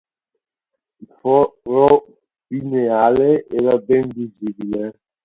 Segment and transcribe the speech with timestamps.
[1.01, 1.89] Il foro
[2.47, 4.81] pineale era ben visibile.